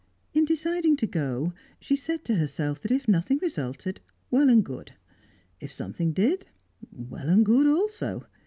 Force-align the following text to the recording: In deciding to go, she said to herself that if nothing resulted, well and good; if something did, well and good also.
In 0.33 0.45
deciding 0.45 0.97
to 0.97 1.05
go, 1.05 1.53
she 1.79 1.95
said 1.95 2.25
to 2.25 2.33
herself 2.37 2.81
that 2.81 2.89
if 2.89 3.07
nothing 3.07 3.37
resulted, 3.37 4.01
well 4.31 4.49
and 4.49 4.65
good; 4.65 4.93
if 5.59 5.71
something 5.71 6.11
did, 6.11 6.47
well 6.91 7.29
and 7.29 7.45
good 7.45 7.67
also. 7.67 8.25